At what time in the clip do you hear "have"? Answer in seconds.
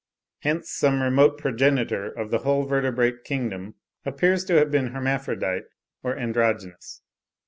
4.55-4.71